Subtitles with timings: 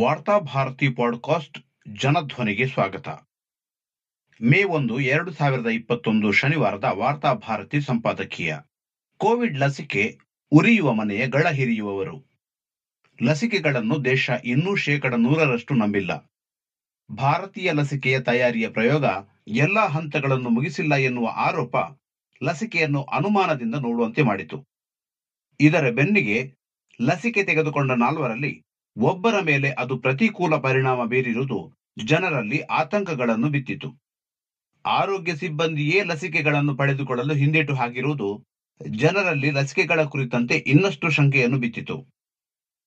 [0.00, 3.08] ವಾರ್ತಾ ಭಾರತಿ ಪಾಡ್ಕಾಸ್ಟ್ ಜನಧ್ವನಿಗೆ ಸ್ವಾಗತ.
[4.42, 8.56] ಮೇ ಒಂದು, ಎರಡು ಸಾವಿರದ ಇಪ್ಪತ್ತೊಂದು ಶನಿವಾರದ ವಾರ್ತಾ ಭಾರತಿ ಸಂಪಾದಕೀಯ.
[9.16, 10.18] ಕೋವಿಡ್ ಲಸಿಕೆ
[10.50, 12.30] ಉರಿಯುವ ಮನೆಯ ಗಳ ಹಿರಿಯುವವರು.
[13.22, 16.32] ಲಸಿಕೆಗಳನ್ನು ದೇಶ ಇನ್ನೂ ಶೇಕಡ ನೂರರಷ್ಟು ನಂಬಿಲ್ಲ.
[17.14, 19.04] ಭಾರತೀಯ ಲಸಿಕೆಯ ತಯಾರಿಯ ಪ್ರಯೋಗ
[19.48, 21.76] ಎಲ್ಲ ಹಂತಗಳನ್ನು ಮುಗಿಸಿಲ್ಲ ಎನ್ನುವ ಆರೋಪ
[22.42, 24.64] ಲಸಿಕೆಯನ್ನು ಅನುಮಾನದಿಂದ ನೋಡುವಂತೆ ಮಾಡಿತು.
[25.60, 26.54] ಇದರ ಬೆನ್ನಿಗೆ
[27.02, 28.62] ಲಸಿಕೆ ತೆಗೆದುಕೊಂಡ ನಾಲ್ವರಲ್ಲಿ
[28.96, 33.88] ಒಬ್ಬರ ಮೇಲೆ ಅದು ಪ್ರತಿಕೂಲ ಪರಿಣಾಮ ಬೀರಿರುವುದು ಜನರಲ್ಲಿ ಆತಂಕಗಳನ್ನು ಬಿತ್ತಿತು.
[34.86, 38.46] ಆರೋಗ್ಯ ಸಿಬ್ಬಂದಿಯೇ ಲಸಿಕೆಗಳನ್ನು ಪಡೆದುಕೊಳ್ಳಲು ಹಿಂದೇಟು ಹಾಕಿರುವುದು
[38.90, 42.06] ಜನರಲ್ಲಿ ಲಸಿಕೆಗಳ ಕುರಿತಂತೆ ಇನ್ನಷ್ಟು ಶಂಕೆಯನ್ನು ಬಿತ್ತಿತು.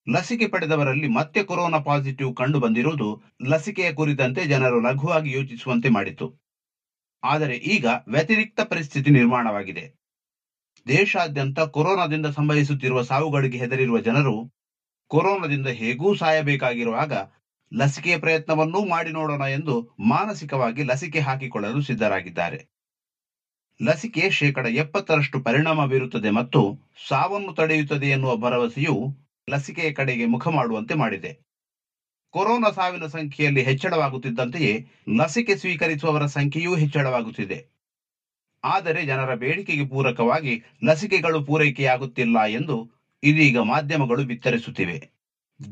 [0.10, 6.40] ಲಸಿಕೆ ಪಡೆದವರಲ್ಲಿ ಮತ್ತೆ ಕೊರೋನಾ ಪಾಸಿಟಿವ್ ಕಂಡು ಬಂದಿರುವುದು ಲಸಿಕೆಯ ಕುರಿತಂತೆ ಜನರು ಲಘುವಾಗಿ ಯೋಚಿಸುವಂತೆ ಮಾಡಿತು.
[7.24, 9.96] ಆದರೆ ಈಗ ವ್ಯತಿರಿಕ್ತ ಪರಿಸ್ಥಿತಿ ನಿರ್ಮಾಣವಾಗಿದೆ.
[10.88, 14.57] ದೇಶಾದ್ಯಂತ ಕೊರೋನಾದಿಂದ ಸಂಭವಿಸುತ್ತಿರುವ ಸಾವುಗಳಿಗೆ ಹೆದರಿರುವ ಜನರು
[15.12, 17.14] ಕೊರೋನಾದಿಂದ ಹೇಗೂ ಸಾಯಬೇಕಾಗಿರುವಾಗ
[17.72, 22.60] ಲಸಿಕೆ ಪ್ರಯತ್ನವನ್ನೂ ಮಾಡಿ ನೋಡೋಣ ಎಂದು ಮಾನಸಿಕವಾಗಿ ಲಸಿಕೆ ಹಾಕಿಕೊಳ್ಳಲು ಸಿದ್ಧರಾಗಿದ್ದಾರೆ.
[23.80, 26.62] ಲಸಿಕೆ ಶೇಕಡ ಎಪ್ಪತ್ತರಷ್ಟು ಪರಿಣಾಮ ಬೀರುತ್ತದೆ ಮತ್ತು
[27.08, 28.96] ಸಾವನ್ನು ತಡೆಯುತ್ತದೆ ಎನ್ನುವ ಭರವಸೆಯು
[29.50, 31.32] ಲಸಿಕೆಯ ಕಡೆಗೆ ಮುಖ ಮಾಡುವಂತೆ ಮಾಡಿದೆ.
[32.34, 34.74] ಕೊರೋನಾ ಸಾವಿನ ಸಂಖ್ಯೆಯಲ್ಲಿ ಹೆಚ್ಚಳವಾಗುತ್ತಿದ್ದಂತೆಯೇ
[35.16, 37.58] ಲಸಿಕೆ ಸ್ವೀಕರಿಸುವವರ ಸಂಖ್ಯೆಯೂ ಹೆಚ್ಚಳವಾಗುತ್ತಿದೆ.
[38.64, 40.54] ಆದರೆ ಜನರ ಬೇಡಿಕೆಗೆ ಪೂರಕವಾಗಿ
[40.84, 42.78] ಲಸಿಕೆಗಳು ಪೂರೈಕೆಯಾಗುತ್ತಿಲ್ಲ ಎಂದು
[43.24, 44.98] ಇದೀಗ ಮಾಧ್ಯಮಗಳು ಬಿತ್ತರಿಸುತ್ತಿವೆ.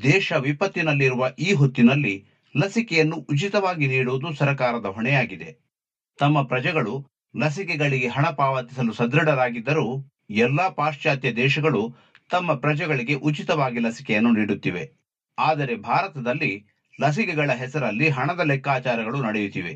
[0.04, 2.26] ದೇಶ ವಿಪತ್ತಿನಲ್ಲಿರುವ ಈ ಹೊತ್ತಿನಲ್ಲಿ
[2.58, 5.60] ಲಸಿಕೆಯನ್ನು ಉಚಿತವಾಗಿ ನೀಡುವುದು ಸರ್ಕಾರದ ಹೊಣೆಯಾಗಿದೆ.
[6.20, 7.06] ತಮ್ಮ ಪ್ರಜೆಗಳು
[7.38, 11.96] ಲಸಿಕೆಗಳಿಗೆ ಹಣ ಪಾವತಿಸಲು ಸದೃಢರಾಗಿದ್ದರೂ ಎಲ್ಲಾ ಪಾಶ್ಚಾತ್ಯ ದೇಶಗಳು
[12.32, 14.84] ತಮ್ಮ ಪ್ರಜೆಗಳಿಗೆ ಉಚಿತವಾಗಿ ಲಸಿಕೆಯನ್ನು ನೀಡುತ್ತಿವೆ.
[15.38, 16.66] ಆದರೆ ಭಾರತದಲ್ಲಿ
[17.02, 19.74] ಲಸಿಕೆಗಳ ಹೆಸರಲ್ಲಿ ಹಣದ ಲೆಕ್ಕಾಚಾರಗಳು ನಡೆಯುತ್ತಿವೆ.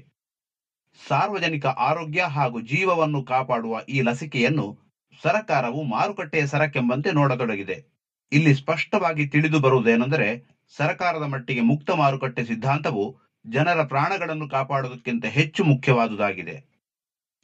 [1.07, 4.88] ಸಾರ್ವಜನಿಕ ಆರೋಗ್ಯ ಹಾಗೂ ಜೀವವನ್ನು ಕಾಪಾಡುವ ಈ ಲಸಿಕೆಯನ್ನು
[5.21, 7.83] ಸರ್ಕಾರವು ಮಾರುಕಟ್ಟೆಯ ಸರಕೆಂಬಂತೆ ನೋಡತೊಡಗಿದೆ.
[8.31, 16.69] ಇಲ್ಲಿ ಸ್ಪಷ್ಟವಾಗಿ ತಿಳಿದು ಬರುವುದೇನೆಂದರೆ, ಸರಕಾರದ ಮಟ್ಟಿಗೆ ಮುಕ್ತ ಮಾರುಕಟ್ಟೆ ಸಿದ್ಧಾಂತವು ಜನರ ಪ್ರಾಣಗಳನ್ನು ಕಾಪಾಡುವುದಕ್ಕಿಂತ ಹೆಚ್ಚು ಮುಖ್ಯವಾದುದಾಗಿದೆ.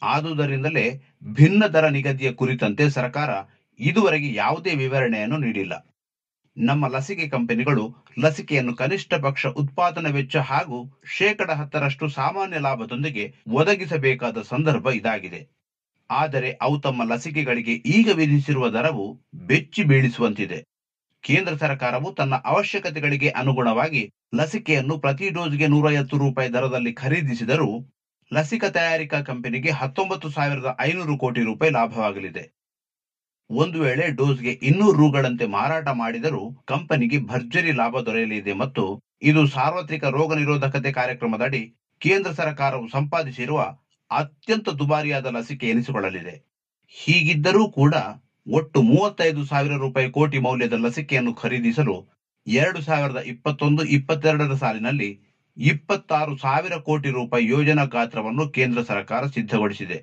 [0.01, 3.29] ಆದುದರಿಂದಲೇ ಭಿನ್ನ ದರ ನಿಗದಿಯ ಕುರಿತಂತೆ ಸರ್ಕಾರ
[3.79, 5.95] ಇದುವರೆಗೆ ಯಾವುದೇ ವಿವರಣೆಯನ್ನು ನೀಡಿಲ್ಲ.
[6.57, 14.87] ನಮ್ಮ ಲಸಿಕೆ ಕಂಪನಿಗಳು ಲಸಿಕೆಯನ್ನು ಕನಿಷ್ಠ ಪಕ್ಷ ಉತ್ಪಾದನಾ ವೆಚ್ಚ ಹಾಗೂ ಶೇಕಡ ಹತ್ತರಷ್ಟು ಸಾಮಾನ್ಯ ಲಾಭದೊಂದಿಗೆ ಒದಗಿಸಬೇಕಾದ ಸಂದರ್ಭ
[14.87, 15.54] ಇದಾಗಿದೆ.
[16.09, 20.63] ಆದರೆ ಅವು ತಮ್ಮ ಲಸಿಕೆಗಳಿಗೆ ಈಗ ವಿಧಿಸಿರುವ ದರವು ಬೆಚ್ಚಿ ಬೀಳಿಸುವಂತಿದೆ.
[21.23, 27.69] ಕೇಂದ್ರ ಸರ್ಕಾರವು ತನ್ನ ಅವಶ್ಯಕತೆಗಳಿಗೆ ಅನುಗುಣವಾಗಿ ಲಸಿಕೆಯನ್ನು ಪ್ರತಿ ಡೋಸ್ಗೆ ನೂರೈವತ್ತು ರೂಪಾಯಿ ದರದಲ್ಲಿ ಖರೀದಿಸಿದರೂ
[28.33, 32.51] ಲಸಿಕಾ ತಯಾರಿಕಾ ಕಂಪನಿಗೆ ಹತ್ತೊಂಬತ್ತು ಸಾವಿರದ ಐನೂರು ಕೋಟಿ ರೂಪಾಯಿ ಲಾಭವಾಗಲಿದೆ.
[33.49, 40.33] ಒಂದು ವೇಳೆ ಡೋಸ್ಗೆ ಇನ್ನೂರು ರೂಗಳಂತೆ ಮಾರಾಟ ಮಾಡಿದರೂ ಕಂಪನಿಗೆ ಭರ್ಜರಿ ಲಾಭ ದೊರೆಯಲಿದೆ ಮತ್ತು ಇದು ಸಾರ್ವತ್ರಿಕ ರೋಗ
[40.33, 43.77] ನಿರೋಧಕತೆ ಕಾರ್ಯಕ್ರಮದಡಿ ಕೇಂದ್ರ ಸರ್ಕಾರವು ಸಂಪಾದಿಸಿರುವ
[44.19, 46.35] ಅತ್ಯಂತ ದುಬಾರಿಯಾದ ಲಸಿಕೆ ಎನಿಸಿಕೊಳ್ಳಲಿದೆ.
[46.95, 47.95] ಹೀಗಿದ್ದರೂ ಕೂಡ
[48.47, 51.95] ಒಟ್ಟು ಮೂವತ್ತೈದು ಸಾವಿರ ರೂಪಾಯಿ ಕೋಟಿ ಮೌಲ್ಯದ ಲಸಿಕೆಯನ್ನು ಖರೀದಿಸಲು
[52.47, 55.09] ಎರಡು ಸಾವಿರದ ಇಪ್ಪತ್ತೊಂದು, ಇಪ್ಪತ್ತೆರಡರ ಸಾಲಿನಲ್ಲಿ
[55.57, 59.97] ಇಪ್ಪತ್ತಾರು ಸಾವಿರ ಕೋಟಿ ರೂಪಾಯಿ ಯೋಜನಾ ಗಾತ್ರವನ್ನು ಕೇಂದ್ರ ಸರ್ಕಾರ ಸಿದ್ಧಗೊಳಿಸಿದೆ.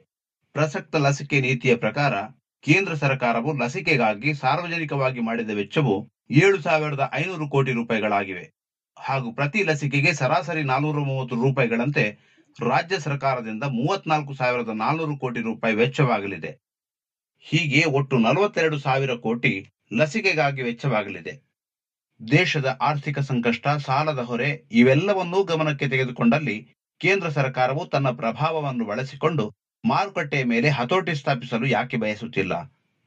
[0.55, 2.15] ಪ್ರಸಕ್ತ ಲಸಿಕೆ ನೀತಿಯ ಪ್ರಕಾರ
[2.65, 5.95] ಕೇಂದ್ರ ಸರ್ಕಾರವು ಲಸಿಕೆಗಾಗಿ ಸಾರ್ವಜನಿಕವಾಗಿ ಮಾಡಿದ ವೆಚ್ಚವು
[6.43, 8.45] ಏಳು ಸಾವಿರದ ಐನೂರು ಕೋಟಿ ರೂಪಾಯಿಗಳಾಗಿವೆ.
[8.97, 12.05] ಹಾಗೂ ಪ್ರತಿ ಲಸಿಕೆಗೆ ಸರಾಸರಿ ನಾನೂರ ಮೂವತ್ತು ರೂಪಾಯಿಗಳಂತೆ
[12.61, 16.51] ರಾಜ್ಯ ಸರ್ಕಾರದಿಂದ ಮೂವತ್ನಾಲ್ಕು ಸಾವಿರದ ನಾನ್ನೂರು ಕೋಟಿ ರೂಪಾಯಿ ವೆಚ್ಚವಾಗಲಿದೆ.
[17.41, 19.53] ಹೀಗೆ ಒಟ್ಟು ನಲವತ್ತೆರಡು ಸಾವಿರ ಕೋಟಿ
[19.93, 21.33] ಲಸಿಕೆಗಾಗಿ ವೆಚ್ಚವಾಗಲಿದೆ.
[22.29, 29.53] ದೇಶದ ಆರ್ಥಿಕ ಸಂಕಷ್ಟ, ಸಾಲದ ಹೊರೆ ಇವೆಲ್ಲವನ್ನೂ ಗಮನಕ್ಕೆ ತೆಗೆದುಕೊಂಡಲ್ಲಿ ಕೇಂದ್ರ ಸರ್ಕಾರವು ತನ್ನ ಪ್ರಭಾವವನ್ನು ಬಳಸಿಕೊಂಡು
[29.85, 32.53] ಮಾರುಕಟ್ಟೆಯ ಮೇಲೆ ಹತೋಟಿ ಸ್ಥಾಪಿಸಲು ಯಾಕೆ ಬಯಸುತ್ತಿಲ್ಲ?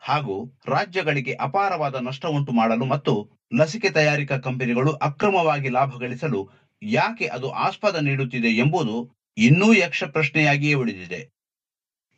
[0.02, 6.50] ಹಾಗೂ ರಾಜ್ಯಗಳಿಗೆ ಅಪಾರವಾದ ನಷ್ಟ ಉಂಟು ಮಾಡಲು ಮತ್ತು ಲಸಿಕೆ ತಯಾರಿಕಾ ಕಂಪನಿಗಳು ಅಕ್ರಮವಾಗಿ ಲಾಭ ಗಳಿಸಲು
[6.84, 8.96] ಯಾಕೆ ಅದು ಆಸ್ಪದ ನೀಡುತ್ತಿದೆ ಎಂಬುದು
[9.38, 11.30] ಇನ್ನೂ ಯಕ್ಷ ಪ್ರಶ್ನೆಯಾಗಿಯೇ ಉಳಿದಿದೆ.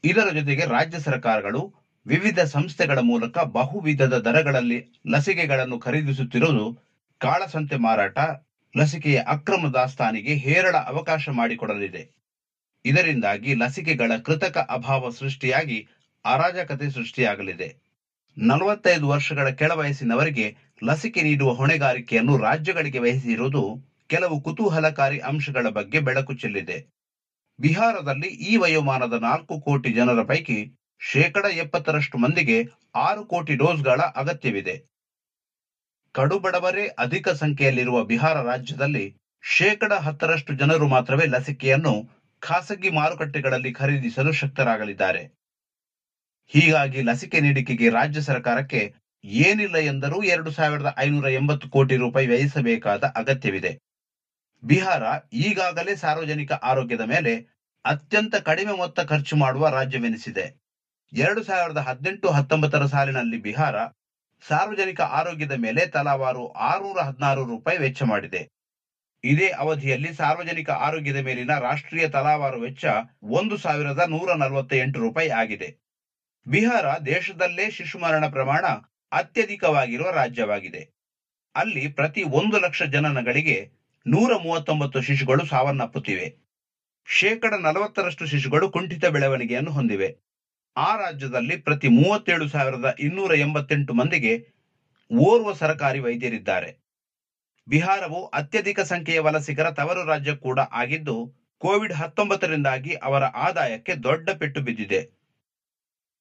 [0.04, 1.74] ಇದರ ಜೊತೆಗೆ ರಾಜ್ಯ ಸರ್ಕಾರಗಳು
[2.06, 6.80] ವಿವಿಧ ಸಂಸ್ಥೆಗಳ ಮೂಲಕ ಬಹುವಿಧದ ದರಗಳಲ್ಲಿ ಲಸಿಕೆಗಳನ್ನು ಖರೀದಿಸುತ್ತಿರುವುದು
[7.18, 8.18] ಕಾಳಸಂತೆ ಮಾರಾಟ,
[8.78, 12.12] ಲಸಿಕೆಯ ಅಕ್ರಮ ದಾಸ್ತಾನಿಗೆ ಹೇರಳ ಅವಕಾಶ ಮಾಡಿಕೊಡಲಿದೆ.
[12.86, 15.88] ಇದರಿಂದಾಗಿ ಲಸಿಕೆಗಳ ಕೃತಕ ಅಭಾವ ಸೃಷ್ಟಿಯಾಗಿ
[16.26, 17.76] ಅರಾಜಕತೆ ಸೃಷ್ಟಿಯಾಗಲಿದೆ.
[18.38, 26.97] ನಲವತ್ತೈದು ವರ್ಷಗಳ ಕೆಳವಯಸ್ಸಿನವರಿಗೆ ಲಸಿಕೆ ನೀಡುವ ಹೊಣೆಗಾರಿಕೆಯನ್ನು ರಾಜ್ಯಗಳಿಗೆ ವಹಿಸಿರುವುದು ಕೆಲವು ಕುತೂಹಲಕಾರಿ ಅಂಶಗಳ ಬಗ್ಗೆ ಬೆಳಕು ಚೆಲ್ಲಿದೆ.
[27.60, 30.58] ಬಿಹಾರದಲ್ಲಿ ಈ ವಯೋಮಾನದ ನಾಲ್ಕು ಕೋಟಿ ಜನರ ಪೈಕಿ
[31.02, 32.58] ಶೇಕಡ ಎಪ್ಪತ್ತರಷ್ಟು ಮಂದಿಗೆ
[32.96, 34.76] ಆರು ಕೋಟಿ ಡೋಸ್ಗಳ ಅಗತ್ಯವಿದೆ.
[36.14, 41.94] ಕಡುಬಡವರೇ ಅಧಿಕ ಸಂಖ್ಯೆಯಲ್ಲಿರುವ ಬಿಹಾರ ರಾಜ್ಯದಲ್ಲಿ ಶೇಕಡ ಹತ್ತರಷ್ಟು ಜನರು ಮಾತ್ರವೇ ಲಸಿಕೆಯನ್ನು
[42.42, 45.22] ಖಾಸಗಿ ಮಾರುಕಟ್ಟೆಗಳಲ್ಲಿ ಖರೀದಿಸಲು ಶಕ್ತರಾಗಲಿದ್ದಾರೆ.
[46.48, 48.94] ಹೀಗಾಗಿ ಲಸಿಕೆ ನೀಡಿಕೆಗೆ ರಾಜ್ಯ ಸರ್ಕಾರಕ್ಕೆ
[49.24, 53.72] ಏನಿಲ್ಲ ಎಂದರೂ ಎರಡು ಸಾವಿರದ ಐನೂರ ಎಂಬತ್ತು ಕೋಟಿ ರೂಪಾಯಿ ವ್ಯಯಿಸಬೇಕಾದ ಅಗತ್ಯವಿದೆ.
[54.64, 57.48] ಬಿಹಾರ ಈಗಾಗಲೇ ಸಾರ್ವಜನಿಕ ಆರೋಗ್ಯದ ಮೇಲೆ
[57.86, 60.62] ಅತ್ಯಂತ ಕಡಿಮೆ ಮೊತ್ತ ಖರ್ಚು ಮಾಡುವ ರಾಜ್ಯವೆನಿಸಿದೆ.
[61.14, 63.76] ಎರಡು ಸಾವಿರದ ಹದಿನೆಂಟು ಹತ್ತೊಂಬತ್ತರ ಸಾಲಿನಲ್ಲಿ ಬಿಹಾರ
[64.48, 68.50] ಸಾರ್ವಜನಿಕ ಆರೋಗ್ಯದ ಮೇಲೆ ತಲಾವಾರು ಆರುನೂರ ಹದಿನಾರು ರೂಪಾಯಿ ವೆಚ್ಚ ಮಾಡಿದೆ.
[69.24, 72.86] ಇದೇ ಅವಧಿಯಲ್ಲಿ ಸಾರ್ವಜನಿಕ ಆರೋಗ್ಯದ ಮೇಲಿನ ರಾಷ್ಟ್ರೀಯ ತಲಾವಾರು ವೆಚ್ಚ
[73.24, 75.78] ಒಂದು ಸಾವಿರದ ನೂರ ನಲವತ್ತ ಎಂಟು ರೂಪಾಯಿ ಆಗಿದೆ.
[76.48, 78.66] ಬಿಹಾರ ದೇಶದಲ್ಲೇ ಶಿಶು ಮರಣ ಪ್ರಮಾಣ
[79.12, 80.90] ಅತ್ಯಧಿಕವಾಗಿರುವ ರಾಜ್ಯವಾಗಿದೆ.
[81.56, 83.77] ಅಲ್ಲಿ ಪ್ರತಿ ಒಂದು ಲಕ್ಷ ಜನನಗಳಿಗೆ
[84.08, 86.36] ನೂರ ಮೂವತ್ತೊಂಬತ್ತು ಶಿಶುಗಳು ಸಾವನ್ನಪ್ಪುತ್ತಿವೆ.
[87.06, 90.16] ಶೇಕಡ ನಲವತ್ತರಷ್ಟು ಶಿಶುಗಳು ಕುಂಠಿತ ಬೆಳವಣಿಗೆಯನ್ನು ಹೊಂದಿವೆ.
[90.78, 94.48] ಆ ರಾಜ್ಯದಲ್ಲಿ ಪ್ರತಿ ಮೂವತ್ತೇಳು ಸಾವಿರದ ಇನ್ನೂರ ಎಂಬತ್ತೆಂಟು ಮಂದಿಗೆ
[95.14, 96.78] ಓರ್ವ ಸರಕಾರಿ ವೈದ್ಯರಿದ್ದಾರೆ.
[97.68, 105.02] ಬಿಹಾರವು ಅತ್ಯಧಿಕ ಸಂಖ್ಯೆಯ ವಲಸಿಗರ ತವರು ರಾಜ್ಯ ಕೂಡ ಆಗಿದ್ದು, ಕೋವಿಡ್ ಹತ್ತೊಂಬತ್ತರಿಂದಾಗಿ ಅವರ ಆದಾಯಕ್ಕೆ ದೊಡ್ಡ ಪೆಟ್ಟು ಬಿದ್ದಿದೆ.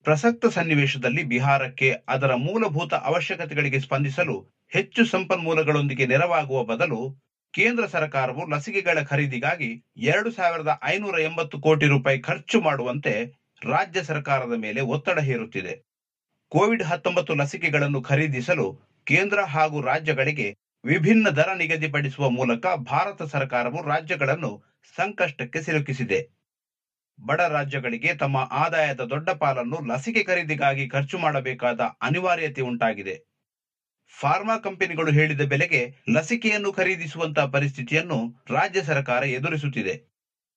[0.05, 7.25] ಪ್ರಸಕ್ತ ಸನ್ನಿವೇಶದಲ್ಲಿ ಬಿಹಾರಕ್ಕೆ ಅದರ ಮೂಲಭೂತ ಅವಶ್ಯಕತೆಗಳಿಗೆ ಸ್ಪಂದಿಸಲು ಹೆಚ್ಚು ಸಂಪನ್ಮೂಲಗಳೊಂದಿಗೆ ನೆರವಾಗುವ ಬದಲು
[7.56, 13.12] ಕೇಂದ್ರ ಸರ್ಕಾರವು ಲಸಿಕೆಗಳ ಖರೀದಿಗಾಗಿ ಎರಡು ಸಾವಿರದ ಐನೂರ ಎಂಬತ್ತು ಕೋಟಿ ರೂಪಾಯಿ ಖರ್ಚು ಮಾಡುವಂತೆ
[13.64, 15.75] ರಾಜ್ಯ ಸರ್ಕಾರದ ಮೇಲೆ ಒತ್ತಡ ಹೇರುತ್ತಿದೆ.
[16.49, 18.67] ಕೋವಿಡ್ ಹತ್ತೊಂಬತ್ತು ಲಸಿಕೆಗಳನ್ನು ಖರೀದಿಸಲು
[19.05, 20.49] ಕೇಂದ್ರ ಹಾಗೂ ರಾಜ್ಯಗಳಿಗೆ
[20.85, 24.64] ವಿಭಿನ್ನ ದರ ನಿಗದಿಪಡಿಸುವ ಮೂಲಕ ಭಾರತ ಸರ್ಕಾರವು ರಾಜ್ಯಗಳನ್ನು
[24.97, 26.20] ಸಂಕಷ್ಟಕ್ಕೆ ಸಿಲುಕಿಸಿದೆ.
[27.20, 33.36] ಬಡ ರಾಜ್ಯಗಳಿಗೆ ತಮ್ಮ ಆದಾಯದ ದೊಡ್ಡ ಪಾಲನ್ನು ಲಸಿಕೆ ಖರೀದಿಗಾಗಿ ಖರ್ಚು ಮಾಡಬೇಕಾದ ಅನಿವಾರ್ಯತೆ ಉಂಟಾಗಿದೆ.
[34.21, 40.03] ಫಾರ್ಮಾ ಕಂಪನಿಗಳು ಹೇಳಿದ ಬೆಲೆಗೆ ಲಸಿಕೆಯನ್ನು ಖರೀದಿಸುವಂತಹ ಪರಿಸ್ಥಿತಿಯನ್ನು ರಾಜ್ಯ ಸರ್ಕಾರ ಎದುರಿಸುತ್ತಿದೆ.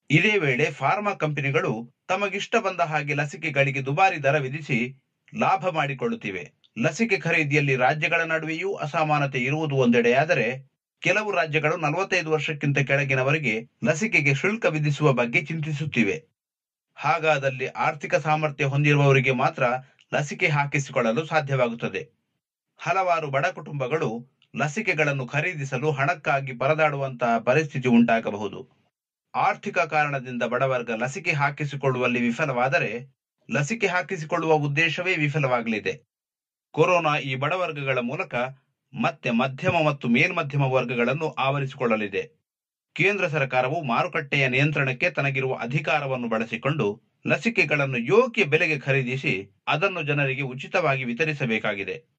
[0.10, 5.02] ಇದೇ ವೇಳೆ ಫಾರ್ಮಾ ಕಂಪನಿಗಳು ತಮಗಿಷ್ಟ ಬಂದ ಹಾಗೆ ಲಸಿಕೆಗಳಿಗೆ ದುಬಾರಿ ದರ ವಿಧಿಸಿ
[5.38, 6.52] ಲಾಭ ಮಾಡಿಕೊಳ್ಳುತ್ತಿವೆ.
[6.80, 10.70] ಲಸಿಕೆ ಖರೀದಿಯಲ್ಲಿ ರಾಜ್ಯಗಳ ನಡುವೆಯೂ ಅಸಮಾನತೆ ಇರುವುದು ಒಂದೆಡೆಯಾದರೆ
[11.02, 16.24] ಕೆಲವು ರಾಜ್ಯಗಳು ನಲವತ್ತೈದು ವರ್ಷಕ್ಕಿಂತ ಕೆಳಗಿನವರಿಗೆ ಲಸಿಕೆಗೆ ಶುಲ್ಕ ವಿಧಿಸುವ ಬಗ್ಗೆ ಚಿಂತಿಸುತ್ತಿವೆ.
[16.96, 19.64] ಹಾಗಾದಲ್ಲಿ ಆರ್ಥಿಕ ಸಾಮರ್ಥ್ಯ ಹೊಂದಿರುವವರಿಗೆ ಮಾತ್ರ
[20.14, 22.19] ಲಸಿಕೆ ಹಾಕಿಸಿಕೊಳ್ಳಲು ಸಾಧ್ಯವಾಗುತ್ತದೆ.
[22.81, 28.60] ಹಲವಾರು ಬಡ ಕುಟುಂಬಗಳು ಲಸಿಕೆಗಳನ್ನು ಖರೀದಿಸಲು ಹಣಕ್ಕಾಗಿ ಪರದಾಡುವಂತಹ ಪರಿಸ್ಥಿತಿ ಉಂಟಾಗಬಹುದು.
[29.36, 32.92] ಆರ್ಥಿಕ ಕಾರಣದಿಂದ ಬಡವರ್ಗ ಲಸಿಕೆ ಹಾಕಿಸಿಕೊಳ್ಳುವಲ್ಲಿ ವಿಫಲವಾದರೆ
[33.52, 35.94] ಲಸಿಕೆ ಹಾಕಿಸಿಕೊಳ್ಳುವ ಉದ್ದೇಶವೇ ವಿಫಲವಾಗಲಿದೆ.
[36.72, 38.36] ಕೊರೋನಾ ಈ ಬಡವರ್ಗಗಳ ಮೂಲಕ
[38.94, 42.24] ಮತ್ತೆ ಮಧ್ಯಮ ಮತ್ತು ಮೇಲ್ಮಧ್ಯಮ ವರ್ಗಗಳನ್ನು ಆವರಿಸಿಕೊಳ್ಳಲಿದೆ.
[42.96, 52.19] ಕೇಂದ್ರ ಸರ್ಕಾರವು ಮಾರುಕಟ್ಟೆಯ ನಿಯಂತ್ರಣಕ್ಕೆ ತನಗಿರುವ ಅಧಿಕಾರವನ್ನು ಬಳಸಿಕೊಂಡು ಲಸಿಕೆಗಳನ್ನು ಯೋಗ್ಯ ಬೆಲೆಗೆ ಖರೀದಿಸಿ ಅದನ್ನು ಜನರಿಗೆ ಉಚಿತವಾಗಿ ವಿತರಿಸಬೇಕಾಗಿದೆ.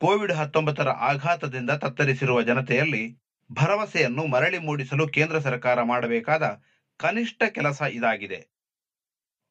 [0.00, 3.18] ಕೋವಿಡ್ ಹತ್ತೊಂಬತ್ತರ ಆಘಾತದಿಂದ ತತ್ತರಿಸಿರುವ ಜನತೆಯಲ್ಲಿ
[3.52, 6.62] ಭರವಸೆಯನ್ನು ಮರಳಿ ಮೂಡಿಸಲು ಕೇಂದ್ರ ಸರ್ಕಾರ ಮಾಡಬೇಕಾದ
[6.98, 8.58] ಕನಿಷ್ಠ ಕೆಲಸ ಇದಾಗಿದೆ.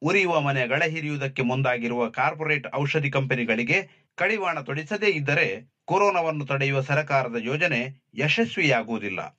[0.02, 9.38] ಉರಿಯುವ ಮನೆ ಹಿರಿಯುವುದಕ್ಕೆ ಮುಂದಾಗಿರುವ ಕಾರ್ಪೊರೇಟ್ ಔಷಧಿ ಕಂಪನಿಗಳಿಗೆ ಕಡಿವಾಣ ತೊಡಿಸದೇ ಇದ್ದರೆ ಕೊರೋನಾವನ್ನು ತಡೆಯುವ ಸರ್ಕಾರದ ಯೋಜನೆ ಯಶಸ್ವಿಯಾಗುವುದಿಲ್ಲ.